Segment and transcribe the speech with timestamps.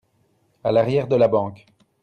[0.63, 1.67] À l'arrière de la banque.